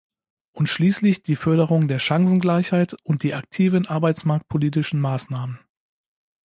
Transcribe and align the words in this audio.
Und 0.53 0.65
schließlich 0.67 1.21
die 1.21 1.35
Förderung 1.35 1.87
der 1.87 1.99
Chancengleichheit 1.99 2.95
und 3.03 3.21
die 3.21 3.35
aktiven 3.35 3.85
arbeitsmarktpolitischen 3.85 4.99
Maßnahmen. 4.99 5.59